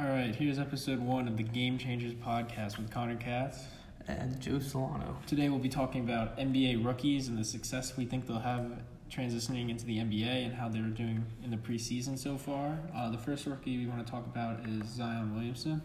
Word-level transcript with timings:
All 0.00 0.08
right, 0.08 0.34
here's 0.34 0.58
episode 0.58 0.98
one 0.98 1.28
of 1.28 1.36
the 1.36 1.42
Game 1.42 1.76
Changers 1.76 2.14
podcast 2.14 2.78
with 2.78 2.90
Connor 2.90 3.16
Katz. 3.16 3.64
And 4.08 4.40
Joe 4.40 4.58
Solano. 4.58 5.18
Today 5.26 5.50
we'll 5.50 5.58
be 5.58 5.68
talking 5.68 6.00
about 6.00 6.38
NBA 6.38 6.82
rookies 6.82 7.28
and 7.28 7.36
the 7.36 7.44
success 7.44 7.98
we 7.98 8.06
think 8.06 8.26
they'll 8.26 8.38
have 8.38 8.82
transitioning 9.12 9.68
into 9.68 9.84
the 9.84 9.98
NBA 9.98 10.46
and 10.46 10.54
how 10.54 10.70
they're 10.70 10.84
doing 10.84 11.26
in 11.44 11.50
the 11.50 11.58
preseason 11.58 12.18
so 12.18 12.38
far. 12.38 12.78
Uh, 12.96 13.10
the 13.10 13.18
first 13.18 13.44
rookie 13.44 13.76
we 13.76 13.86
want 13.86 14.06
to 14.06 14.10
talk 14.10 14.24
about 14.24 14.60
is 14.66 14.88
Zion 14.88 15.34
Williamson. 15.34 15.82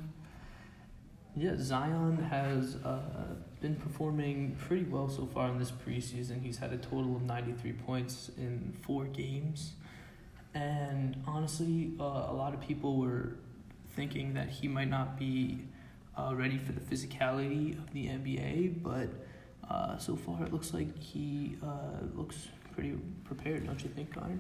Yeah, 1.36 1.56
Zion 1.58 2.16
has 2.16 2.78
uh, 2.86 3.02
been 3.60 3.76
performing 3.76 4.56
pretty 4.66 4.86
well 4.86 5.10
so 5.10 5.26
far 5.26 5.50
in 5.50 5.60
this 5.60 5.72
preseason. 5.72 6.42
He's 6.42 6.60
had 6.60 6.72
a 6.72 6.78
total 6.78 7.18
of 7.18 7.24
93 7.24 7.74
points 7.74 8.32
in 8.38 8.78
four 8.82 9.04
games. 9.04 9.74
And 10.54 11.22
honestly, 11.28 11.92
uh, 12.00 12.04
a 12.04 12.34
lot 12.34 12.54
of 12.54 12.62
people 12.62 12.96
were 12.96 13.36
thinking 13.96 14.34
that 14.34 14.50
he 14.50 14.68
might 14.68 14.90
not 14.90 15.18
be 15.18 15.66
uh, 16.18 16.34
ready 16.36 16.58
for 16.58 16.72
the 16.72 16.82
physicality 16.82 17.78
of 17.78 17.92
the 17.94 18.08
NBA, 18.08 18.82
but 18.82 19.10
uh, 19.70 19.98
so 19.98 20.16
far 20.16 20.44
it 20.44 20.54
looks 20.54 20.74
like 20.74 20.98
he 20.98 21.58
uh, 21.64 22.06
looks 22.14 22.48
pretty 22.74 22.94
prepared, 23.24 23.66
don't 23.66 23.82
you 23.82 23.90
think, 23.90 24.14
Connor? 24.14 24.40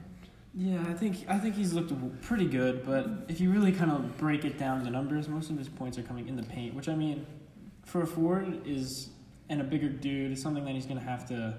Yeah, 0.53 0.81
I 0.87 0.93
think 0.93 1.25
I 1.27 1.37
think 1.37 1.55
he's 1.55 1.73
looked 1.73 1.91
pretty 2.21 2.45
good, 2.45 2.85
but 2.85 3.09
if 3.27 3.41
you 3.41 3.51
really 3.51 3.73
kind 3.73 3.91
of 3.91 4.17
break 4.17 4.45
it 4.45 4.57
down 4.57 4.83
the 4.85 4.89
numbers, 4.89 5.27
most 5.27 5.49
of 5.49 5.57
his 5.57 5.67
points 5.67 5.97
are 5.97 6.03
coming 6.03 6.29
in 6.29 6.37
the 6.37 6.43
paint, 6.43 6.73
which 6.73 6.87
I 6.87 6.95
mean, 6.95 7.25
for 7.83 8.03
a 8.03 8.07
forward 8.07 8.65
is 8.65 9.09
and 9.49 9.59
a 9.59 9.63
bigger 9.63 9.89
dude 9.89 10.31
is 10.31 10.41
something 10.41 10.63
that 10.63 10.73
he's 10.73 10.85
gonna 10.85 11.01
have 11.01 11.27
to 11.27 11.57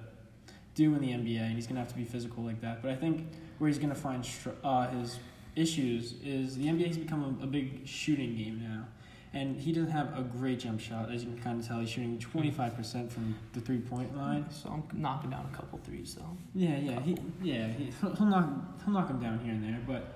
do 0.74 0.94
in 0.94 1.00
the 1.00 1.08
NBA, 1.08 1.40
and 1.40 1.54
he's 1.54 1.66
gonna 1.66 1.80
have 1.80 1.90
to 1.90 1.94
be 1.94 2.04
physical 2.04 2.42
like 2.42 2.60
that. 2.62 2.80
But 2.80 2.90
I 2.90 2.96
think 2.96 3.26
where 3.58 3.68
he's 3.68 3.78
gonna 3.78 3.94
find 3.94 4.24
str- 4.24 4.50
uh, 4.64 4.88
his 4.88 5.18
issues 5.56 6.14
is 6.24 6.56
the 6.56 6.66
NBA 6.66 6.86
has 6.86 6.98
become 6.98 7.38
a, 7.40 7.44
a 7.44 7.46
big 7.46 7.86
shooting 7.86 8.36
game 8.36 8.60
now. 8.62 8.86
And 9.32 9.60
he 9.60 9.72
doesn't 9.72 9.90
have 9.90 10.18
a 10.18 10.22
great 10.22 10.60
jump 10.60 10.80
shot, 10.80 11.12
as 11.12 11.24
you 11.24 11.30
can 11.30 11.42
kind 11.42 11.60
of 11.60 11.66
tell. 11.66 11.80
He's 11.80 11.90
shooting 11.90 12.18
25% 12.18 13.10
from 13.10 13.34
the 13.52 13.60
three 13.60 13.80
point 13.80 14.16
line. 14.16 14.46
So 14.50 14.70
I'm 14.70 14.84
knocking 14.98 15.30
down 15.30 15.50
a 15.52 15.56
couple 15.56 15.78
threes, 15.84 16.14
though. 16.14 16.36
Yeah, 16.54 16.78
yeah, 16.78 17.00
he, 17.00 17.18
yeah. 17.42 17.66
He, 17.68 17.92
he'll 18.00 18.26
knock, 18.26 18.48
he'll 18.84 18.94
knock 18.94 19.10
him 19.10 19.20
down 19.20 19.40
here 19.40 19.52
and 19.52 19.62
there, 19.62 19.80
but 19.86 20.14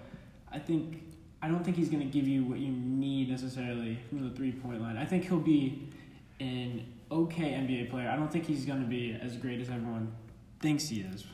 I 0.50 0.58
think 0.58 1.02
I 1.42 1.48
don't 1.48 1.64
think 1.64 1.76
he's 1.76 1.88
going 1.88 2.02
to 2.02 2.08
give 2.08 2.28
you 2.28 2.44
what 2.44 2.58
you 2.58 2.70
need 2.70 3.30
necessarily 3.30 3.98
from 4.08 4.28
the 4.28 4.34
three 4.34 4.52
point 4.52 4.80
line. 4.80 4.96
I 4.96 5.04
think 5.04 5.24
he'll 5.24 5.38
be 5.38 5.88
an 6.38 6.86
okay 7.10 7.52
NBA 7.52 7.90
player. 7.90 8.08
I 8.08 8.16
don't 8.16 8.30
think 8.30 8.46
he's 8.46 8.64
going 8.64 8.80
to 8.80 8.86
be 8.86 9.18
as 9.20 9.36
great 9.36 9.60
as 9.60 9.68
everyone 9.68 10.12
thinks 10.60 10.88
he 10.88 11.00
is. 11.00 11.24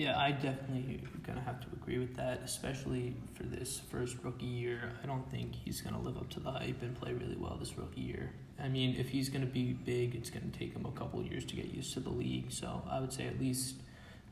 Yeah, 0.00 0.18
I 0.18 0.32
definitely 0.32 1.02
gonna 1.26 1.42
have 1.42 1.60
to 1.60 1.66
agree 1.74 1.98
with 1.98 2.16
that, 2.16 2.40
especially 2.42 3.14
for 3.34 3.42
this 3.42 3.82
first 3.90 4.16
rookie 4.22 4.46
year. 4.46 4.92
I 5.02 5.06
don't 5.06 5.30
think 5.30 5.54
he's 5.54 5.82
gonna 5.82 6.00
live 6.00 6.16
up 6.16 6.30
to 6.30 6.40
the 6.40 6.50
hype 6.50 6.80
and 6.80 6.98
play 6.98 7.12
really 7.12 7.36
well 7.36 7.58
this 7.60 7.76
rookie 7.76 8.00
year. 8.00 8.32
I 8.58 8.68
mean, 8.68 8.96
if 8.96 9.10
he's 9.10 9.28
gonna 9.28 9.44
be 9.44 9.74
big, 9.74 10.14
it's 10.14 10.30
gonna 10.30 10.46
take 10.58 10.72
him 10.72 10.86
a 10.86 10.90
couple 10.92 11.22
years 11.22 11.44
to 11.44 11.54
get 11.54 11.66
used 11.66 11.92
to 11.92 12.00
the 12.00 12.08
league. 12.08 12.50
So 12.50 12.82
I 12.88 12.98
would 12.98 13.12
say 13.12 13.26
at 13.26 13.38
least 13.38 13.74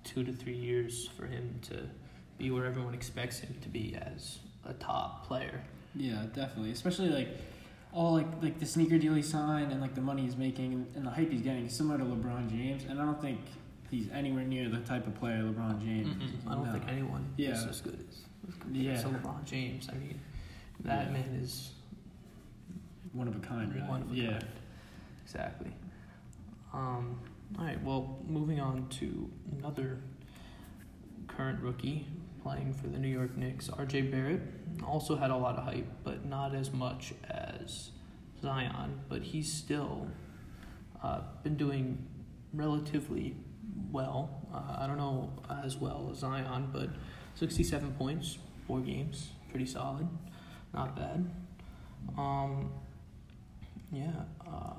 two 0.04 0.24
to 0.24 0.32
three 0.32 0.56
years 0.56 1.06
for 1.08 1.26
him 1.26 1.60
to 1.64 1.86
be 2.38 2.50
where 2.50 2.64
everyone 2.64 2.94
expects 2.94 3.40
him 3.40 3.54
to 3.60 3.68
be 3.68 3.94
as 3.94 4.38
a 4.64 4.72
top 4.72 5.26
player. 5.26 5.60
Yeah, 5.94 6.22
definitely. 6.34 6.70
Especially 6.70 7.10
like 7.10 7.28
all 7.92 8.14
like 8.14 8.42
like 8.42 8.58
the 8.58 8.64
sneaker 8.64 8.96
deal 8.96 9.12
he 9.12 9.20
signed 9.20 9.70
and 9.70 9.82
like 9.82 9.94
the 9.94 10.00
money 10.00 10.22
he's 10.22 10.38
making 10.38 10.86
and 10.96 11.04
the 11.04 11.10
hype 11.10 11.30
he's 11.30 11.42
getting 11.42 11.68
similar 11.68 11.98
to 11.98 12.04
LeBron 12.04 12.48
James, 12.48 12.84
and 12.88 12.98
I 12.98 13.04
don't 13.04 13.20
think 13.20 13.40
he's 13.90 14.08
anywhere 14.10 14.44
near 14.44 14.68
the 14.68 14.80
type 14.80 15.06
of 15.06 15.14
player 15.14 15.42
LeBron 15.42 15.80
James. 15.82 16.08
Mm-mm. 16.08 16.50
I 16.50 16.54
don't 16.54 16.66
No. 16.66 16.72
think 16.72 16.84
anyone 16.88 17.24
Yeah. 17.36 17.50
is 17.50 17.64
as 17.66 17.80
good 17.80 18.04
as, 18.08 18.24
Yeah. 18.72 18.92
as 18.92 19.04
LeBron 19.04 19.44
James. 19.44 19.88
I 19.90 19.94
mean, 19.94 20.20
that 20.80 21.06
Yeah. 21.06 21.12
man 21.12 21.28
is 21.36 21.72
One 23.12 23.26
of 23.28 23.36
a 23.36 23.40
kind, 23.40 23.74
really. 23.74 23.86
one 23.88 24.02
of 24.02 24.12
a 24.12 24.14
yeah. 24.14 24.30
kind. 24.32 24.44
Exactly. 25.22 25.72
Um, 26.72 27.18
all 27.58 27.64
right. 27.64 27.82
Well, 27.82 28.18
moving 28.26 28.60
on 28.60 28.88
to 28.90 29.30
another 29.58 29.98
current 31.26 31.60
rookie 31.60 32.06
playing 32.42 32.72
for 32.74 32.88
the 32.88 32.98
New 32.98 33.08
York 33.08 33.36
Knicks, 33.36 33.68
R.J. 33.70 34.02
Barrett. 34.02 34.42
Also 34.86 35.16
had 35.16 35.30
a 35.30 35.36
lot 35.36 35.56
of 35.56 35.64
hype, 35.64 35.86
but 36.04 36.24
not 36.26 36.54
as 36.54 36.72
much 36.72 37.14
as 37.28 37.90
Zion. 38.42 39.00
But 39.08 39.22
he's 39.22 39.52
still 39.52 40.08
uh, 41.02 41.22
been 41.42 41.56
doing 41.56 42.06
relatively 42.52 43.36
well. 43.90 44.30
Uh, 44.52 44.82
I 44.82 44.86
don't 44.86 44.98
know 44.98 45.30
as 45.64 45.76
well 45.76 46.08
as 46.12 46.18
Zion, 46.18 46.70
but 46.72 46.88
67 47.34 47.92
points, 47.98 48.38
four 48.66 48.80
games, 48.80 49.28
pretty 49.50 49.66
solid. 49.66 50.08
Not 50.74 50.96
bad. 50.96 51.30
Um, 52.16 52.70
yeah. 53.92 54.10
Uh, 54.46 54.74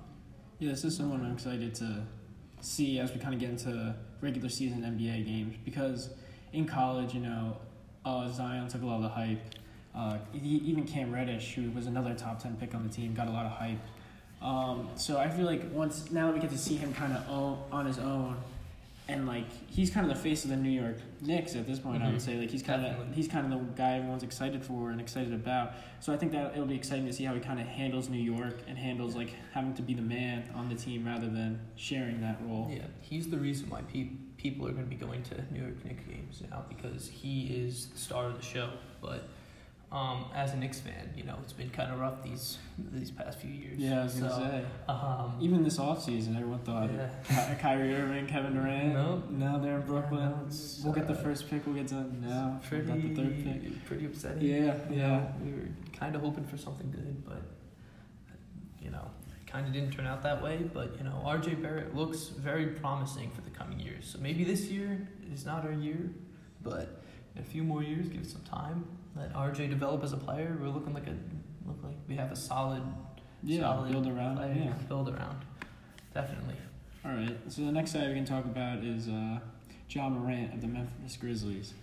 Yeah, 0.60 0.72
this 0.72 0.84
is 0.84 0.98
someone 0.98 1.26
I'm 1.26 1.34
excited 1.34 1.74
to 1.76 2.04
see 2.62 3.00
as 3.00 3.14
we 3.14 3.20
kind 3.20 3.34
of 3.34 3.40
get 3.40 3.50
into 3.50 3.96
regular 4.22 4.50
season 4.50 4.82
NBA 4.82 5.26
games 5.26 5.56
because 5.64 6.10
in 6.52 6.66
college, 6.66 7.14
you 7.14 7.22
know, 7.22 7.58
uh, 8.06 8.30
Zion 8.30 8.68
took 8.68 8.82
a 8.82 8.86
lot 8.86 8.98
of 8.98 9.04
the 9.04 9.10
hype. 9.10 9.42
Uh, 9.96 10.18
even 10.34 10.84
Cam 10.86 11.14
Reddish, 11.14 11.56
who 11.56 11.72
was 11.72 11.88
another 11.88 12.14
top 12.14 12.42
10 12.42 12.58
pick 12.58 12.76
on 12.76 12.84
the 12.84 12.94
team, 12.94 13.14
got 13.14 13.28
a 13.28 13.32
lot 13.32 13.46
of 13.46 13.54
hype. 13.54 13.80
Um, 14.42 14.90
so 14.96 15.18
I 15.18 15.30
feel 15.30 15.46
like 15.46 15.64
once 15.74 16.12
now 16.12 16.28
that 16.28 16.34
we 16.34 16.40
get 16.40 16.52
to 16.52 16.58
see 16.58 16.76
him 16.76 16.94
kind 16.94 17.14
of 17.14 17.60
on 17.72 17.86
his 17.86 18.00
own, 18.00 18.38
and 19.10 19.28
like 19.28 19.46
he's 19.70 19.90
kind 19.90 20.10
of 20.10 20.16
the 20.16 20.22
face 20.22 20.44
of 20.44 20.50
the 20.52 20.56
New 20.56 20.70
York 20.70 20.98
Knicks 21.22 21.56
at 21.56 21.66
this 21.68 21.80
point, 21.80 22.02
I 22.04 22.08
would 22.08 22.16
Mhm. 22.18 22.22
say 22.22 22.38
like 22.40 22.50
he's 22.52 22.64
kind 22.64 22.86
of 22.86 23.14
he's 23.14 23.28
kind 23.28 23.52
of 23.52 23.60
the 23.60 23.66
guy 23.76 23.96
everyone's 23.98 24.24
excited 24.24 24.64
for 24.64 24.92
and 24.92 25.02
excited 25.02 25.34
about. 25.34 25.74
So 26.00 26.14
I 26.14 26.18
think 26.18 26.32
that 26.34 26.54
it'll 26.54 26.66
be 26.66 26.76
exciting 26.76 27.06
to 27.08 27.14
see 27.14 27.24
how 27.26 27.34
he 27.34 27.40
kind 27.40 27.60
of 27.60 27.66
handles 27.68 28.08
New 28.10 28.22
York 28.22 28.60
and 28.68 28.78
handles 28.78 29.16
like 29.16 29.34
having 29.54 29.74
to 29.74 29.82
be 29.82 29.94
the 29.94 30.02
man 30.02 30.50
on 30.56 30.70
the 30.70 30.76
team 30.76 31.06
rather 31.06 31.28
than 31.28 31.60
sharing 31.76 32.22
that 32.22 32.40
role. 32.46 32.70
yeah, 32.72 32.86
he's 33.02 33.30
the 33.30 33.38
reason 33.38 33.70
why 33.70 33.82
pe- 33.82 34.12
people 34.38 34.66
are 34.68 34.72
going 34.72 34.86
to 34.86 34.90
be 34.90 34.96
going 34.96 35.22
to 35.24 35.36
New 35.52 35.62
York 35.62 35.84
Knicks 35.84 36.04
games 36.06 36.44
now 36.50 36.64
because 36.70 37.10
he 37.10 37.48
is 37.48 37.88
the 37.88 37.98
star 37.98 38.28
of 38.28 38.38
the 38.38 38.44
show. 38.46 38.70
But 39.02 39.28
um, 39.92 40.26
as 40.36 40.54
a 40.54 40.58
Knicks 40.58 40.80
fan, 40.80 41.10
you 41.16 41.24
know 41.24 41.36
it's 41.44 41.54
been 41.54 41.70
kind 41.72 41.92
of 41.92 42.00
rough 42.00 42.24
these 42.24 42.58
these 42.92 43.10
past 43.12 43.40
few 43.40 43.50
years. 43.50 43.78
Yeah, 43.80 44.02
I 44.02 44.04
was 44.04 44.14
gonna 44.16 44.32
So, 44.32 44.40
say. 44.40 44.66
Um, 44.88 45.38
Even 45.42 45.64
this 45.64 45.78
offseason, 45.80 46.36
everyone 46.36 46.60
thought 46.60 46.90
yeah. 46.94 47.10
Ky- 47.28 47.56
Kyrie 47.62 47.96
Irving, 47.96 48.28
Kevin 48.28 48.54
Durant. 48.54 48.94
No. 48.94 49.24
Now 49.32 49.58
they're 49.58 49.78
in 49.80 49.86
Brooklyn. 49.88 50.34
We'll 50.84 50.94
get 50.94 51.08
the 51.08 51.14
uh, 51.14 51.24
first 51.24 51.50
pick. 51.50 51.66
We'll 51.66 51.76
get 51.76 51.88
to 51.88 51.96
now. 52.24 52.62
pretty 52.68 52.86
Got 52.86 53.02
the 53.02 53.16
third 53.16 53.44
pick. 53.44 53.86
pretty 53.86 54.06
upsetting. 54.06 54.42
Yeah, 54.42 54.76
yeah. 54.92 55.08
know, 55.08 55.34
we 55.44 55.52
were 55.54 55.68
kind 55.98 56.16
of 56.16 56.22
hoping 56.22 56.46
for 56.46 56.58
something 56.58 56.92
good, 56.92 57.26
but 57.26 57.42
you 58.82 58.92
know, 58.92 59.10
kind 59.48 59.66
of 59.68 59.74
didn't 59.74 59.92
turn 59.92 60.06
out 60.06 60.22
that 60.24 60.42
way. 60.44 60.70
But 60.72 60.98
you 60.98 61.04
know, 61.04 61.22
R.J. 61.26 61.56
Barrett 61.56 61.96
looks 61.96 62.28
very 62.28 62.68
promising 62.68 63.32
for 63.32 63.42
the 63.42 63.50
coming 63.50 63.80
years. 63.80 64.06
So 64.08 64.20
maybe 64.20 64.44
this 64.44 64.66
year 64.70 65.08
is 65.34 65.46
not 65.46 65.66
our 65.66 65.72
year, 65.74 66.12
but 66.62 67.02
a 67.38 67.44
few 67.44 67.64
more 67.64 67.84
years, 67.84 68.08
give 68.08 68.22
it 68.22 68.28
some 68.30 68.42
time. 68.42 68.86
Let 69.16 69.36
R.J. 69.36 69.68
develop 69.68 70.04
as 70.04 70.14
a 70.14 70.18
player. 70.18 70.58
We're 70.60 70.70
looking 70.70 70.94
like 70.94 71.08
a 71.08 71.16
look 71.66 71.78
like 71.84 71.96
we 72.08 72.16
have 72.16 72.32
a 72.32 72.36
solid, 72.36 72.84
Yeah, 73.44 73.62
solid 73.62 73.92
build 73.92 74.08
around. 74.08 74.38
player 74.38 74.54
Yeah. 74.66 74.74
build 74.88 75.10
around. 75.10 75.38
Definitely. 76.14 76.56
All 77.06 77.12
right. 77.12 77.38
So 77.48 77.62
the 77.64 77.72
next 77.72 77.94
guy 77.94 78.08
we 78.08 78.14
can 78.14 78.26
talk 78.26 78.46
about 78.46 78.84
is 78.84 79.08
uh, 79.08 79.40
Ja 79.90 80.10
Morant 80.10 80.54
of 80.54 80.62
the 80.62 80.68
Memphis 80.68 81.18
Grizzlies. 81.18 81.74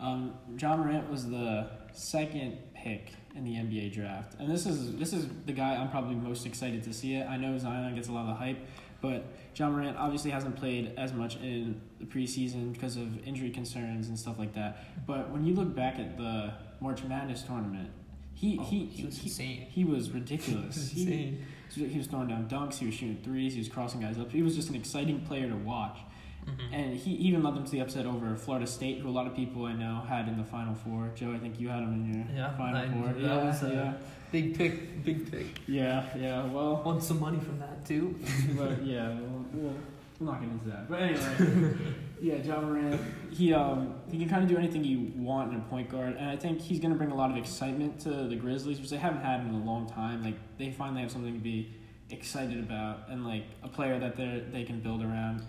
Um, 0.00 0.34
Ja 0.58 0.76
Morant 0.76 1.08
was 1.10 1.28
the 1.30 1.68
second 1.92 2.58
pick 2.74 3.12
in 3.36 3.44
the 3.44 3.52
NBA 3.54 3.92
draft, 3.92 4.34
and 4.38 4.50
this 4.50 4.66
is 4.66 4.96
this 4.96 5.12
is 5.12 5.26
the 5.46 5.52
guy 5.52 5.74
I'm 5.76 5.90
probably 5.90 6.14
most 6.16 6.44
excited 6.46 6.82
to 6.84 6.92
see 6.92 7.14
it. 7.14 7.26
I 7.28 7.36
know 7.36 7.56
Zion 7.58 7.94
gets 7.94 8.08
a 8.08 8.12
lot 8.12 8.28
of 8.28 8.36
hype, 8.36 8.58
but 9.02 9.24
Ja 9.54 9.68
Morant 9.68 9.98
obviously 9.98 10.30
hasn't 10.30 10.56
played 10.56 10.94
as 10.96 11.12
much 11.12 11.36
in 11.36 11.78
the 11.98 12.06
preseason 12.06 12.72
because 12.72 12.96
of 12.96 13.22
injury 13.26 13.50
concerns 13.50 14.08
and 14.08 14.18
stuff 14.18 14.38
like 14.38 14.54
that. 14.54 15.06
But 15.06 15.28
when 15.30 15.44
you 15.44 15.54
look 15.54 15.74
back 15.74 15.98
at 15.98 16.16
the 16.16 16.54
March 16.80 17.02
Madness 17.04 17.42
tournament, 17.42 17.90
he 18.34 18.58
Oh, 18.58 18.64
he, 18.64 18.86
he 18.86 19.04
was 19.04 19.22
insane. 19.22 19.66
He 19.68 19.84
was 19.84 20.10
ridiculous. 20.10 20.90
He- 20.92 21.02
insane. 21.02 21.44
he 21.74 21.86
he 21.88 21.98
was 21.98 22.06
throwing 22.06 22.28
down 22.28 22.48
dunks. 22.48 22.76
He 22.76 22.86
was 22.86 22.94
shooting 22.94 23.18
threes. 23.22 23.52
He 23.52 23.58
was 23.58 23.68
crossing 23.68 24.00
guys 24.00 24.18
up. 24.18 24.30
He 24.32 24.42
was 24.42 24.54
just 24.56 24.70
an 24.70 24.76
exciting 24.76 25.20
player 25.20 25.48
to 25.48 25.56
watch. 25.56 25.98
Mhm. 26.46 26.72
And 26.72 26.96
he 26.96 27.12
even 27.12 27.42
led 27.44 27.54
them 27.54 27.64
to 27.64 27.70
the 27.70 27.80
upset 27.80 28.04
over 28.04 28.34
Florida 28.36 28.66
State, 28.66 28.98
who 29.00 29.08
a 29.08 29.10
lot 29.18 29.26
of 29.28 29.34
people 29.36 29.64
I 29.66 29.74
know 29.74 30.02
had 30.08 30.26
in 30.28 30.36
the 30.38 30.44
Final 30.44 30.74
Four. 30.74 31.12
Joe, 31.14 31.32
I 31.32 31.38
think 31.38 31.60
you 31.60 31.68
had 31.68 31.82
him 31.84 31.92
in 31.92 32.14
your 32.14 32.26
Yeah, 32.36 32.56
Final 32.56 32.76
I- 32.76 32.88
Four. 32.88 33.14
yeah, 33.20 33.44
was 33.44 33.62
a- 33.62 33.68
yeah, 33.72 33.92
Big 34.32 34.56
pick, 34.56 35.04
big 35.04 35.30
pick. 35.30 35.46
yeah, 35.68 36.06
yeah. 36.16 36.44
Well, 36.46 36.82
Want 36.84 37.02
some 37.02 37.20
money 37.20 37.38
from 37.38 37.58
that 37.58 37.84
too? 37.84 38.18
but 38.56 38.82
yeah, 38.82 39.08
we'll, 39.08 39.44
we'll, 39.52 39.74
we'll 40.18 40.32
not 40.32 40.40
get 40.40 40.50
into 40.50 40.68
that. 40.70 40.88
But 40.88 41.02
anyway, 41.02 41.74
yeah, 42.20 42.34
Ja 42.36 42.60
Morant. 42.62 42.98
He 43.30 43.52
um 43.52 43.94
he 44.10 44.18
can 44.18 44.30
kind 44.30 44.42
of 44.42 44.48
do 44.48 44.56
anything 44.56 44.84
you 44.84 45.12
want 45.16 45.52
in 45.52 45.58
a 45.58 45.62
point 45.64 45.90
guard, 45.90 46.16
and 46.16 46.30
I 46.30 46.36
think 46.36 46.62
he's 46.62 46.80
going 46.80 46.92
to 46.92 46.98
bring 46.98 47.10
a 47.10 47.14
lot 47.14 47.30
of 47.30 47.36
excitement 47.36 48.00
to 48.00 48.10
the 48.26 48.36
Grizzlies, 48.36 48.80
which 48.80 48.88
they 48.88 48.96
haven't 48.96 49.20
had 49.22 49.40
in 49.40 49.54
a 49.54 49.64
long 49.64 49.86
time. 49.86 50.24
Like 50.24 50.36
they 50.56 50.70
finally 50.70 51.02
have 51.02 51.10
something 51.10 51.34
to 51.34 51.38
be 51.40 51.70
excited 52.08 52.58
about, 52.58 53.08
and 53.10 53.26
like 53.26 53.44
a 53.62 53.68
player 53.68 53.98
that 53.98 54.16
they 54.16 54.42
they 54.50 54.64
can 54.64 54.80
build 54.80 55.02
around. 55.02 55.42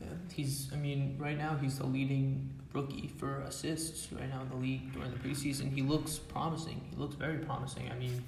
Yeah, 0.00 0.06
he's. 0.32 0.70
I 0.72 0.76
mean, 0.76 1.16
right 1.18 1.36
now 1.36 1.56
he's 1.60 1.78
the 1.78 1.86
leading 1.86 2.50
rookie 2.72 3.10
for 3.18 3.40
assists 3.40 4.12
right 4.12 4.28
now 4.28 4.42
in 4.42 4.48
the 4.48 4.56
league 4.56 4.92
during 4.92 5.10
the 5.10 5.18
preseason. 5.18 5.72
He 5.74 5.82
looks 5.82 6.18
promising. 6.18 6.80
He 6.90 6.96
looks 6.96 7.14
very 7.14 7.38
promising. 7.38 7.90
I 7.90 7.96
mean, 7.96 8.22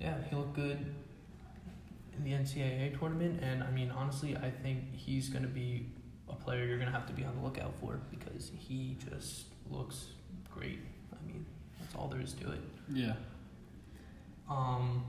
yeah, 0.00 0.16
he 0.28 0.36
looked 0.36 0.54
good 0.54 0.94
in 2.16 2.24
the 2.24 2.32
NCAA 2.32 2.98
tournament, 2.98 3.40
and 3.42 3.62
I 3.62 3.70
mean, 3.70 3.90
honestly, 3.90 4.36
I 4.36 4.50
think 4.50 4.94
he's 4.94 5.28
going 5.28 5.42
to 5.42 5.48
be 5.48 5.86
a 6.28 6.34
player 6.34 6.64
you're 6.64 6.78
going 6.78 6.90
to 6.90 6.96
have 6.96 7.06
to 7.06 7.12
be 7.12 7.24
on 7.24 7.34
the 7.36 7.42
lookout 7.42 7.74
for 7.80 8.00
because 8.10 8.50
he 8.56 8.96
just 9.10 9.46
looks 9.70 10.06
great. 10.52 10.80
I 11.12 11.26
mean, 11.26 11.44
that's 11.78 11.94
all 11.94 12.08
there 12.08 12.20
is 12.20 12.32
to 12.34 12.52
it. 12.52 12.60
Yeah. 12.92 13.14
Um, 14.48 15.04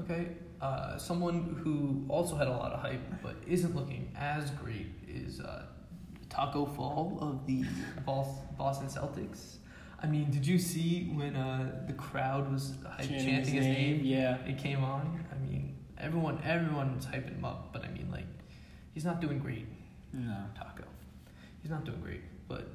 okay, 0.00 0.28
uh, 0.60 0.96
someone 0.98 1.60
who 1.62 2.04
also 2.08 2.36
had 2.36 2.48
a 2.48 2.50
lot 2.50 2.72
of 2.72 2.80
hype 2.80 3.02
but 3.22 3.36
isn't 3.46 3.74
looking 3.74 4.10
as 4.16 4.50
great 4.50 4.86
is 5.08 5.40
uh, 5.40 5.66
Tacko 6.28 6.66
Fall 6.74 7.18
of 7.20 7.46
the 7.46 7.64
Boston 8.06 8.88
Celtics. 8.88 9.56
I 10.02 10.06
mean, 10.06 10.30
did 10.30 10.46
you 10.46 10.58
see 10.58 11.10
when 11.14 11.34
uh, 11.34 11.84
the 11.86 11.94
crowd 11.94 12.52
was 12.52 12.74
hype 12.86 13.08
chanting, 13.08 13.54
his 13.54 13.64
name? 13.64 14.00
Yeah. 14.04 14.36
It 14.46 14.58
came 14.58 14.84
on. 14.84 15.24
I 15.32 15.36
mean, 15.46 15.76
everyone 15.98 16.42
everyone's 16.44 17.06
hyping 17.06 17.36
him 17.36 17.44
up, 17.44 17.72
but 17.72 17.84
I 17.84 17.88
mean, 17.88 18.08
like, 18.10 18.26
he's 18.92 19.04
not 19.04 19.20
doing 19.20 19.38
great. 19.38 19.66
No. 20.12 20.36
Tacko, 20.56 20.84
he's 21.62 21.70
not 21.70 21.84
doing 21.84 22.00
great. 22.00 22.22
But 22.48 22.68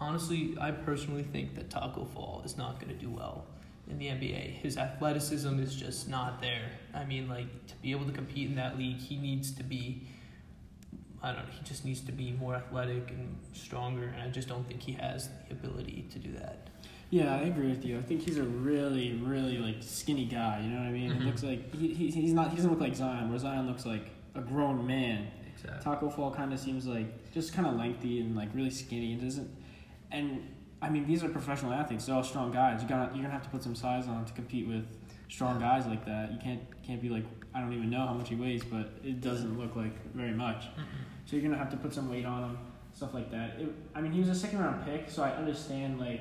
honestly, 0.00 0.56
I 0.60 0.70
personally 0.70 1.24
think 1.24 1.54
that 1.56 1.70
Tacko 1.70 2.04
Fall 2.04 2.42
is 2.44 2.56
not 2.56 2.80
going 2.80 2.96
to 2.96 3.00
do 3.00 3.10
well 3.10 3.46
in 3.88 3.98
the 3.98 4.06
NBA. 4.06 4.52
His 4.60 4.76
athleticism 4.76 5.58
is 5.60 5.74
just 5.74 6.08
not 6.08 6.40
there. 6.40 6.70
I 6.94 7.04
mean, 7.04 7.28
like 7.28 7.66
to 7.68 7.74
be 7.76 7.90
able 7.92 8.06
to 8.06 8.12
compete 8.12 8.48
in 8.48 8.56
that 8.56 8.78
league, 8.78 8.98
he 8.98 9.16
needs 9.16 9.50
to 9.52 9.62
be. 9.62 10.06
I 11.22 11.32
don't 11.32 11.38
know. 11.38 11.50
He 11.50 11.64
just 11.64 11.84
needs 11.84 12.00
to 12.02 12.12
be 12.12 12.32
more 12.32 12.54
athletic 12.54 13.10
and 13.10 13.36
stronger, 13.52 14.04
and 14.04 14.22
I 14.22 14.28
just 14.28 14.48
don't 14.48 14.66
think 14.68 14.82
he 14.82 14.92
has 14.92 15.28
the 15.48 15.54
ability 15.54 16.06
to 16.12 16.18
do 16.18 16.32
that. 16.32 16.68
Yeah, 17.10 17.34
I 17.34 17.42
agree 17.42 17.68
with 17.68 17.84
you. 17.84 17.98
I 17.98 18.02
think 18.02 18.22
he's 18.22 18.36
a 18.38 18.42
really, 18.42 19.14
really 19.24 19.58
like 19.58 19.76
skinny 19.80 20.24
guy. 20.26 20.60
You 20.62 20.70
know 20.70 20.80
what 20.80 20.88
I 20.88 20.92
mean? 20.92 21.12
Mhm. 21.12 21.20
It 21.20 21.24
looks 21.24 21.42
like 21.42 21.74
he, 21.74 21.94
he 21.94 22.10
he's 22.10 22.32
not. 22.32 22.50
He 22.50 22.56
doesn't 22.56 22.70
look 22.70 22.80
like 22.80 22.94
Zion. 22.94 23.30
Where 23.30 23.38
Zion 23.38 23.66
looks 23.66 23.86
like 23.86 24.10
a 24.34 24.40
grown 24.40 24.86
man. 24.86 25.28
Exactly. 25.54 25.80
Tacko 25.82 26.10
Fall 26.10 26.32
kind 26.32 26.52
of 26.52 26.58
seems 26.58 26.86
like 26.86 27.32
just 27.32 27.54
kind 27.54 27.66
of 27.66 27.76
lengthy 27.76 28.20
and 28.20 28.36
like 28.36 28.48
really 28.54 28.70
skinny. 28.70 29.14
It 29.14 29.22
doesn't. 29.22 29.48
And 30.10 30.42
I 30.82 30.90
mean, 30.90 31.06
these 31.06 31.24
are 31.24 31.28
professional 31.28 31.72
athletes. 31.72 32.06
They're 32.06 32.14
all 32.14 32.22
strong 32.22 32.52
guys. 32.52 32.82
You 32.82 32.88
got 32.88 33.14
you're 33.14 33.22
gonna 33.22 33.32
have 33.34 33.42
to 33.44 33.48
put 33.48 33.62
some 33.62 33.74
size 33.74 34.08
on 34.08 34.24
to 34.24 34.32
compete 34.32 34.68
with 34.68 34.84
strong 35.28 35.60
Yeah. 35.60 35.68
guys 35.78 35.86
like 35.86 36.04
that. 36.06 36.32
You 36.32 36.38
can't 36.38 36.60
can't 36.82 37.00
be 37.00 37.08
like 37.08 37.24
I 37.54 37.60
don't 37.60 37.72
even 37.72 37.88
know 37.90 38.06
how 38.06 38.12
much 38.14 38.28
he 38.28 38.34
weighs, 38.36 38.62
but 38.64 38.92
it 39.02 39.20
doesn't 39.20 39.58
look 39.58 39.74
like 39.76 40.12
very 40.14 40.32
much. 40.32 40.64
Mm-mm. 40.64 40.84
So 41.24 41.36
you're 41.36 41.42
gonna 41.44 41.56
have 41.56 41.70
to 41.70 41.76
put 41.76 41.92
some 41.94 42.10
weight 42.10 42.26
on 42.26 42.50
him, 42.50 42.58
stuff 42.92 43.14
like 43.14 43.30
that. 43.30 43.58
It, 43.58 43.68
I 43.94 44.00
mean, 44.02 44.12
he 44.12 44.20
was 44.20 44.28
a 44.28 44.34
second 44.34 44.58
round 44.60 44.84
pick, 44.84 45.08
so 45.10 45.22
I 45.22 45.30
understand 45.30 45.98
like 45.98 46.20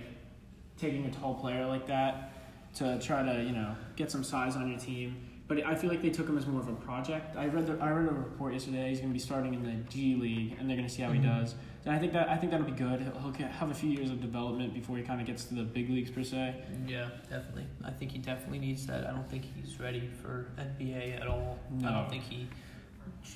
taking 0.77 1.05
a 1.05 1.11
tall 1.11 1.35
player 1.35 1.65
like 1.65 1.85
that 1.87 2.33
to 2.75 2.97
try 2.99 3.23
to 3.23 3.43
you 3.43 3.51
know 3.51 3.75
get 3.95 4.09
some 4.09 4.23
size 4.23 4.55
on 4.55 4.69
your 4.69 4.79
team. 4.79 5.17
But 5.47 5.63
I 5.63 5.75
feel 5.75 5.91
like 5.91 6.01
they 6.01 6.09
took 6.09 6.27
him 6.27 6.37
as 6.39 6.47
more 6.47 6.59
of 6.59 6.67
a 6.69 6.73
project. 6.73 7.35
I 7.37 7.45
read 7.45 7.67
the, 7.67 7.77
I 7.79 7.91
read 7.91 8.09
a 8.09 8.13
report 8.15 8.53
yesterday. 8.53 8.89
He's 8.89 8.99
gonna 8.99 9.13
be 9.13 9.19
starting 9.19 9.53
in 9.53 9.63
the 9.63 9.73
G 9.91 10.15
League, 10.15 10.57
and 10.59 10.67
they're 10.67 10.75
gonna 10.75 10.89
see 10.89 11.03
how 11.03 11.11
Mhm. 11.11 11.15
he 11.17 11.21
does. 11.21 11.53
And 11.85 11.93
I 11.93 11.99
think 11.99 12.13
that 12.13 12.29
I 12.29 12.35
think 12.37 12.51
that'll 12.51 12.65
be 12.65 12.71
good. 12.71 12.99
He'll, 13.01 13.31
he'll 13.31 13.47
have 13.47 13.69
a 13.69 13.73
few 13.73 13.91
years 13.91 14.09
of 14.09 14.19
development 14.21 14.73
before 14.73 14.97
he 14.97 15.03
kind 15.03 15.21
of 15.21 15.27
gets 15.27 15.45
to 15.45 15.53
the 15.55 15.61
big 15.63 15.87
leagues 15.91 16.09
per 16.09 16.23
se. 16.23 16.55
Yeah, 16.87 17.09
definitely. 17.29 17.67
I 17.83 17.91
think 17.91 18.11
he 18.11 18.17
definitely 18.17 18.57
needs 18.57 18.87
that. 18.87 19.05
I 19.05 19.11
don't 19.11 19.29
think 19.29 19.43
he's 19.55 19.79
ready 19.79 20.07
for 20.19 20.47
NBA 20.57 21.11
at 21.21 21.27
all. 21.27 21.59
I 21.85 21.91
don't 21.91 22.09
think 22.09 22.23
he. 22.23 22.47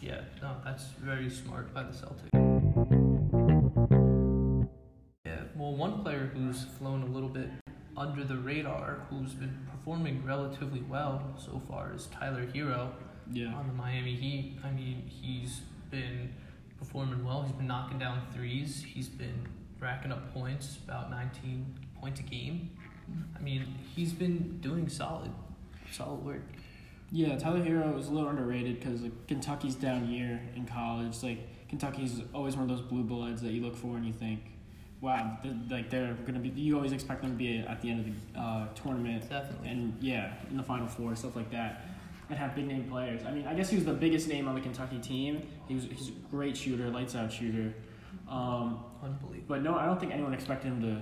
Yeah, 0.01 0.21
no, 0.41 0.55
that's 0.65 0.85
very 0.93 1.29
smart 1.29 1.71
by 1.75 1.83
the 1.83 1.91
Celtics. 1.91 2.29
Yeah, 5.25 5.41
well, 5.55 5.75
one 5.75 6.01
player 6.01 6.31
who's 6.33 6.63
flown 6.63 7.03
a 7.03 7.05
little 7.05 7.29
bit 7.29 7.49
under 7.99 8.23
the 8.23 8.37
radar, 8.37 9.01
who's 9.09 9.33
been 9.33 9.67
performing 9.69 10.23
relatively 10.25 10.81
well 10.81 11.21
so 11.37 11.61
far, 11.67 11.93
is 11.93 12.07
Tyler 12.07 12.45
Herro 12.47 12.91
Yeah. 13.31 13.53
on 13.53 13.67
the 13.67 13.73
Miami 13.73 14.15
Heat. 14.15 14.57
I 14.63 14.71
mean, 14.71 15.03
he's 15.07 15.61
been 15.91 16.33
performing 16.77 17.23
well. 17.25 17.43
He's 17.43 17.51
been 17.51 17.67
knocking 17.67 17.99
down 17.99 18.21
threes. 18.33 18.81
He's 18.83 19.09
been 19.09 19.45
racking 19.79 20.11
up 20.11 20.33
points, 20.33 20.77
about 20.85 21.11
19 21.11 21.65
points 21.99 22.21
a 22.21 22.23
game. 22.23 22.71
Mm-hmm. 23.11 23.37
I 23.37 23.41
mean, 23.41 23.75
he's 23.95 24.13
been 24.13 24.59
doing 24.61 24.87
solid, 24.87 25.31
solid 25.91 26.23
work. 26.23 26.41
Yeah, 27.11 27.37
Tyler 27.37 27.63
Herro 27.63 27.97
is 27.97 28.07
a 28.07 28.11
little 28.11 28.29
underrated 28.29 28.79
because 28.79 29.01
like, 29.01 29.27
Kentucky's 29.27 29.75
down 29.75 30.07
year 30.09 30.39
in 30.55 30.65
college. 30.65 31.21
Like 31.23 31.39
Kentucky's 31.67 32.21
always 32.33 32.55
one 32.55 32.69
of 32.69 32.77
those 32.77 32.85
blue 32.87 33.03
bloods 33.03 33.41
that 33.41 33.51
you 33.51 33.61
look 33.61 33.75
for 33.75 33.97
and 33.97 34.05
you 34.05 34.13
think, 34.13 34.39
wow, 35.01 35.37
th- 35.43 35.53
like 35.69 35.89
they're 35.89 36.13
gonna 36.25 36.39
be. 36.39 36.49
You 36.49 36.75
always 36.75 36.91
expect 36.91 37.21
them 37.21 37.31
to 37.31 37.37
be 37.37 37.59
at 37.59 37.81
the 37.81 37.89
end 37.89 37.99
of 38.07 38.33
the 38.33 38.39
uh, 38.39 38.67
tournament 38.75 39.29
Definitely. 39.29 39.69
and 39.69 39.97
yeah, 40.01 40.33
in 40.49 40.57
the 40.57 40.63
final 40.63 40.87
four, 40.87 41.15
stuff 41.15 41.35
like 41.35 41.51
that, 41.51 41.85
and 42.29 42.37
have 42.37 42.55
big 42.55 42.67
name 42.67 42.83
players. 42.89 43.21
I 43.25 43.31
mean, 43.31 43.47
I 43.47 43.53
guess 43.53 43.69
he 43.69 43.75
was 43.75 43.85
the 43.85 43.93
biggest 43.93 44.27
name 44.27 44.47
on 44.47 44.55
the 44.55 44.61
Kentucky 44.61 44.99
team. 44.99 45.41
He 45.67 45.75
was 45.75 45.85
he's 45.85 46.09
a 46.09 46.11
great 46.31 46.55
shooter, 46.57 46.89
lights 46.89 47.15
out 47.15 47.31
shooter. 47.31 47.73
Um, 48.27 48.83
Unbelievable. 49.03 49.45
but 49.47 49.61
no, 49.63 49.75
I 49.75 49.85
don't 49.85 49.99
think 49.99 50.11
anyone 50.13 50.33
expected 50.33 50.67
him 50.67 50.81
to 50.81 51.01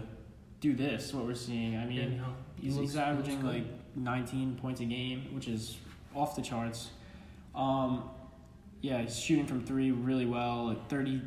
do 0.62 0.76
this. 0.76 1.14
What 1.14 1.26
we're 1.26 1.34
seeing, 1.36 1.78
I 1.78 1.86
mean. 1.86 1.98
yeah, 2.14 2.18
no, 2.18 2.26
he 2.60 2.68
He's, 2.68 2.76
looks- 2.78 2.90
he's 2.92 2.98
averaging 2.98 3.42
good. 3.42 3.54
like 3.54 3.66
19 3.96 4.56
points 4.56 4.82
a 4.82 4.86
game, 4.86 5.28
which 5.34 5.48
is 5.48 5.78
off 6.16 6.36
the 6.36 6.42
charts. 6.42 6.92
Um, 7.56 8.10
yeah, 8.82 9.02
he's 9.02 9.20
shooting 9.20 9.46
from 9.48 9.64
three 9.66 9.92
really 9.92 10.26
well, 10.26 10.68
like 10.68 10.88
30, 10.90 11.22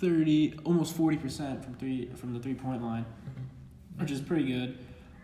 30 0.00 0.54
almost 0.64 0.96
40% 0.96 1.62
from 1.62 1.74
three 1.74 2.08
from 2.16 2.32
the 2.32 2.40
three 2.40 2.54
point 2.54 2.82
line, 2.82 3.04
Mhm. 3.04 4.00
which 4.00 4.10
is 4.10 4.20
pretty 4.20 4.46
good. 4.46 4.78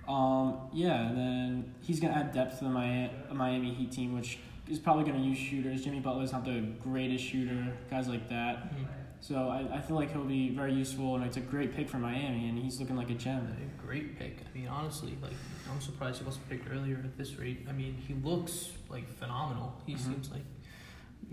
Um, 0.06 0.58
yeah, 0.73 1.08
and 1.08 1.17
then 1.19 1.75
he's 1.82 1.99
gonna 1.99 2.14
add 2.14 2.32
depth 2.32 2.58
to 2.58 2.64
the 2.64 2.70
Miami, 2.70 3.11
Miami 3.32 3.75
Heat 3.75 3.90
team, 3.90 4.12
which 4.14 4.38
is 4.69 4.78
probably 4.78 5.05
gonna 5.05 5.25
use 5.25 5.38
shooters. 5.38 5.82
Jimmy 5.82 6.00
Butler's 6.00 6.32
not 6.32 6.44
the 6.44 6.61
greatest 6.82 7.25
shooter, 7.25 7.73
guys 7.90 8.06
like 8.08 8.28
that. 8.28 8.73
Mhm. 8.75 8.87
So 9.20 9.49
I, 9.49 9.78
I 9.78 9.81
feel 9.81 9.96
like 9.96 10.12
he'll 10.12 10.25
be 10.25 10.50
very 10.50 10.75
useful, 10.75 11.17
and 11.17 11.25
it's 11.25 11.38
a 11.38 11.40
great 11.40 11.75
pick 11.75 11.88
for 11.88 11.99
Miami, 11.99 12.49
and 12.49 12.58
he's 12.58 12.78
looking 12.78 12.96
like 12.96 13.11
a 13.11 13.14
gem. 13.14 13.49
A 13.49 13.82
great 13.87 14.17
pick. 14.19 14.43
I 14.55 14.56
mean, 14.58 14.69
honestly, 14.69 15.17
like 15.23 15.32
I'm 15.73 15.81
surprised 15.81 16.19
he 16.20 16.25
wasn't 16.25 16.49
picked 16.50 16.70
earlier 16.70 16.99
at 17.02 17.17
this 17.17 17.37
rate. 17.38 17.67
I 17.69 17.73
mean, 17.73 17.94
he 18.06 18.14
looks 18.14 18.73
like 18.90 19.08
phenomenal. 19.08 19.81
He 19.87 19.94
Mhm. 19.94 19.99
seems 19.99 20.31
like 20.31 20.44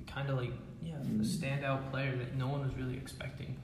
kind 0.08 0.30
of 0.30 0.38
like 0.38 0.52
yeah, 0.82 0.96
a 0.96 1.24
standout 1.24 1.90
player 1.92 2.16
that 2.18 2.36
no 2.36 2.48
one 2.48 2.62
was 2.62 2.76
really 2.76 2.98
expecting 2.98 3.56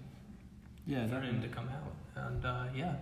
Yeah, 0.86 1.07
for 1.07 1.19
him 1.19 1.41
to 1.41 1.47
come 1.47 1.68
out. 1.69 1.94
And 2.15 2.45
uh, 2.45 2.65
yeah, 2.75 2.95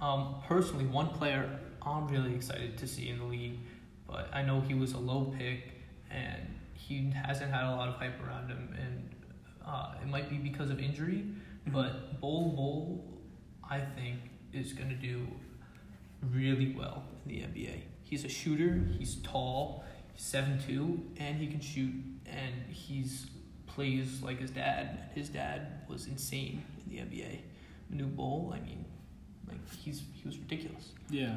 um, 0.00 0.36
personally, 0.46 0.86
one 0.86 1.08
player 1.08 1.58
I'm 1.84 2.08
really 2.08 2.34
excited 2.34 2.78
to 2.78 2.86
see 2.86 3.08
in 3.08 3.18
the 3.18 3.24
league, 3.24 3.58
but 4.06 4.28
I 4.32 4.42
know 4.42 4.60
he 4.60 4.74
was 4.74 4.92
a 4.92 4.98
low 4.98 5.34
pick 5.38 5.72
and 6.10 6.54
he 6.74 7.10
hasn't 7.10 7.50
had 7.50 7.64
a 7.64 7.70
lot 7.70 7.88
of 7.88 7.94
hype 7.94 8.20
around 8.26 8.48
him, 8.48 8.74
and 8.78 9.08
uh, 9.66 9.94
it 10.02 10.08
might 10.08 10.28
be 10.28 10.36
because 10.36 10.68
of 10.70 10.78
injury. 10.80 11.24
Mhm. 11.68 11.72
But 11.72 12.20
Bol 12.20 12.50
Bol, 12.52 13.04
I 13.68 13.80
think, 13.80 14.18
is 14.52 14.72
going 14.72 14.90
to 14.90 14.96
do 14.96 15.26
really 16.32 16.74
well 16.76 17.04
in 17.24 17.32
the 17.32 17.40
NBA. 17.40 17.82
He's 18.02 18.24
a 18.24 18.28
shooter. 18.28 18.84
He's 18.98 19.16
tall. 19.16 19.84
Seven 20.16 20.58
two, 20.66 21.00
and 21.18 21.36
he 21.36 21.46
can 21.46 21.60
shoot. 21.60 21.92
And 22.26 22.54
he's 22.70 23.26
plays 23.66 24.22
like 24.22 24.38
his 24.40 24.50
dad. 24.50 25.10
His 25.14 25.28
dad 25.28 25.82
was 25.88 26.06
insane 26.06 26.64
in 26.86 26.92
the 26.94 27.02
NBA. 27.02 27.38
Manute 27.92 28.16
Bol, 28.16 28.52
I 28.54 28.60
mean, 28.60 28.84
like 29.48 29.58
he's 29.74 30.02
he 30.14 30.26
was 30.26 30.38
ridiculous. 30.38 30.90
Yeah, 31.10 31.36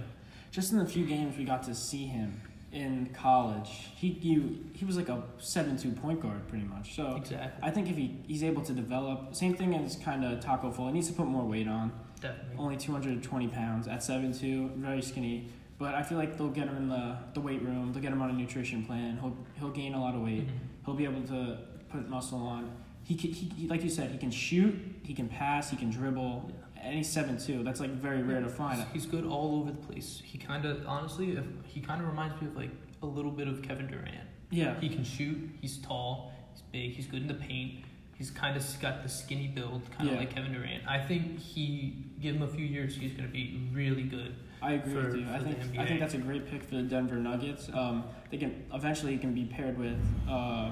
just 0.51 0.71
in 0.71 0.79
the 0.79 0.85
few 0.85 1.05
games 1.05 1.37
we 1.37 1.43
got 1.43 1.63
to 1.63 1.75
see 1.75 2.05
him 2.05 2.41
in 2.71 3.09
college, 3.13 3.89
he 3.95 4.09
he, 4.09 4.61
he 4.73 4.85
was 4.85 4.97
like 4.97 5.09
a 5.09 5.23
seven-two 5.37 5.91
point 5.91 6.21
guard 6.21 6.47
pretty 6.47 6.65
much. 6.65 6.95
So 6.95 7.15
Exactly. 7.15 7.63
I 7.67 7.71
think 7.71 7.89
if 7.89 7.95
he, 7.97 8.17
he's 8.27 8.43
able 8.43 8.61
to 8.63 8.73
develop, 8.73 9.33
same 9.35 9.55
thing 9.55 9.73
as 9.75 9.95
kind 9.95 10.23
of 10.25 10.39
Tacko 10.41 10.71
Fall. 10.73 10.87
He 10.87 10.93
needs 10.93 11.07
to 11.07 11.13
put 11.13 11.25
more 11.27 11.45
weight 11.45 11.67
on. 11.67 11.91
Definitely. 12.21 12.55
Only 12.57 12.77
two 12.77 12.91
hundred 12.91 13.13
and 13.13 13.23
twenty 13.23 13.47
pounds 13.47 13.87
at 13.87 14.03
seven-two, 14.03 14.71
very 14.75 15.01
skinny. 15.01 15.49
But 15.77 15.93
I 15.93 16.03
feel 16.03 16.17
like 16.17 16.37
they'll 16.37 16.47
get 16.49 16.67
him 16.67 16.77
in 16.77 16.87
the, 16.89 17.17
the 17.33 17.41
weight 17.41 17.61
room. 17.61 17.91
They'll 17.91 18.01
get 18.01 18.13
him 18.13 18.21
on 18.21 18.29
a 18.29 18.33
nutrition 18.33 18.85
plan. 18.85 19.17
He'll 19.21 19.35
he'll 19.59 19.71
gain 19.71 19.93
a 19.93 19.99
lot 20.01 20.15
of 20.15 20.21
weight. 20.21 20.47
Mhm. 20.47 20.51
He'll 20.85 20.95
be 20.95 21.03
able 21.05 21.23
to 21.23 21.57
put 21.89 22.07
muscle 22.09 22.39
on. 22.39 22.71
He, 23.03 23.15
can, 23.15 23.31
he, 23.31 23.47
he 23.55 23.67
like 23.67 23.83
you 23.83 23.89
said, 23.89 24.09
he 24.11 24.17
can 24.17 24.31
shoot, 24.31 24.73
he 25.03 25.13
can 25.13 25.27
pass, 25.27 25.69
he 25.69 25.77
can 25.77 25.89
dribble, 25.91 26.49
and 26.81 26.95
he's 26.95 27.09
seven 27.09 27.37
two. 27.37 27.63
That's 27.63 27.79
like 27.79 27.91
very 27.91 28.23
rare 28.23 28.41
to 28.41 28.49
find. 28.49 28.77
He's- 28.77 28.87
He's 28.93 29.05
good 29.05 29.25
all 29.25 29.59
over 29.59 29.71
the 29.71 29.77
place. 29.77 30.21
He 30.23 30.37
kind 30.37 30.65
of, 30.65 30.85
honestly, 30.87 31.31
if 31.31 31.43
he 31.65 31.81
kind 31.81 32.01
of 32.01 32.07
reminds 32.07 32.41
me 32.41 32.47
of 32.47 32.55
like 32.55 32.71
a 33.03 33.05
little 33.05 33.31
bit 33.31 33.47
of 33.47 33.61
Kevin 33.61 33.87
Durant. 33.87 34.27
Yeah, 34.51 34.79
He 34.79 34.89
can 34.89 35.03
shoot. 35.03 35.37
He's 35.61 35.77
tall. 35.79 36.31
He's 36.53 36.61
big. 36.71 36.91
He's 36.93 37.07
good 37.07 37.21
in 37.23 37.27
the 37.27 37.33
paint. 37.33 37.83
He's 38.17 38.31
kind 38.31 38.55
of 38.55 38.63
got 38.81 39.03
the 39.03 39.09
skinny 39.09 39.47
build, 39.47 39.81
kind 39.91 40.07
of 40.07 40.13
Yeah. 40.13 40.19
like 40.21 40.33
Kevin 40.33 40.53
Durant. 40.53 40.87
I 40.87 40.99
think 41.05 41.37
he 41.39 42.05
give 42.21 42.35
him 42.35 42.43
a 42.43 42.47
few 42.47 42.65
years, 42.65 42.95
he's 42.95 43.11
going 43.11 43.25
to 43.27 43.31
be 43.33 43.69
really 43.73 44.03
good. 44.03 44.35
I 44.65 44.73
agree 44.73 44.93
for- 44.93 45.07
with 45.07 45.15
you. 45.17 45.27
I 45.31 45.39
think 45.39 45.57
I 45.79 45.85
think 45.85 45.99
that's 45.99 46.13
a 46.15 46.17
great 46.17 46.49
pick 46.49 46.63
for 46.63 46.75
the 46.75 46.81
Denver 46.83 47.15
Nuggets. 47.17 47.69
Um, 47.73 48.03
they 48.31 48.37
can 48.37 48.63
eventually 48.73 49.17
can 49.17 49.33
be 49.33 49.45
paired 49.45 49.77
with 49.77 49.99
uh, 50.29 50.71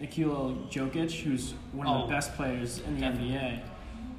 Nikola 0.00 0.54
Jokic, 0.70 1.12
who's 1.22 1.52
one 1.72 1.86
of 1.86 2.02
Oh, 2.02 2.06
the 2.06 2.12
best 2.12 2.34
players 2.34 2.80
in 2.80 2.94
the 2.96 3.00
definitely. 3.00 3.32
NBA. 3.34 3.60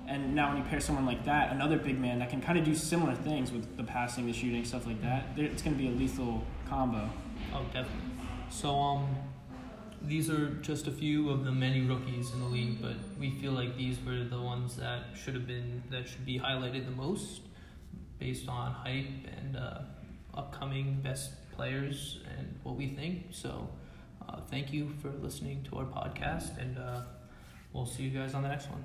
And 0.07 0.33
now 0.33 0.49
when 0.49 0.57
you 0.57 0.63
pair 0.63 0.79
someone 0.79 1.05
like 1.05 1.25
that, 1.25 1.51
another 1.51 1.77
big 1.77 1.99
man 1.99 2.19
that 2.19 2.29
can 2.29 2.41
kind 2.41 2.57
of 2.57 2.63
do 2.63 2.73
similar 2.73 3.13
things 3.13 3.51
with 3.51 3.75
the 3.75 3.83
passing, 3.83 4.25
the 4.25 4.33
shooting, 4.33 4.63
stuff 4.63 4.87
like 4.87 5.01
that, 5.01 5.25
it's 5.35 5.61
going 5.61 5.75
to 5.75 5.81
be 5.81 5.89
a 5.89 5.91
lethal 5.91 6.43
combo. 6.69 7.09
Oh, 7.53 7.63
definitely. 7.65 8.09
So, 8.49 8.73
um, 8.73 9.07
these 10.01 10.29
are 10.29 10.47
just 10.61 10.87
a 10.87 10.91
few 10.91 11.29
of 11.29 11.43
the 11.43 11.51
many 11.51 11.81
rookies 11.81 12.31
in 12.31 12.39
the 12.39 12.45
league, 12.47 12.81
but 12.81 12.93
we 13.19 13.31
feel 13.31 13.51
like 13.51 13.75
these 13.75 13.97
were 14.05 14.23
the 14.23 14.39
ones 14.41 14.77
that 14.77 15.03
should 15.21 15.33
have 15.33 15.45
been 15.45 15.83
that 15.91 16.07
should 16.07 16.25
be 16.25 16.39
highlighted 16.39 16.85
the 16.85 16.91
most, 16.95 17.41
based 18.19 18.47
on 18.49 18.71
hype 18.71 19.27
and 19.37 19.57
uh, 19.57 19.79
upcoming 20.33 20.99
best 21.01 21.31
players 21.51 22.19
and 22.37 22.55
what 22.63 22.75
we 22.75 22.87
think. 22.87 23.27
So, 23.31 23.69
uh, 24.27 24.41
thank 24.49 24.73
you 24.73 24.89
for 25.01 25.09
listening 25.09 25.65
to 25.69 25.77
our 25.77 25.85
podcast, 25.85 26.57
and 26.59 26.77
uh, 26.77 27.01
we'll 27.73 27.85
see 27.85 28.03
you 28.03 28.09
guys 28.09 28.33
on 28.33 28.43
the 28.43 28.49
next 28.49 28.69
one. 28.69 28.83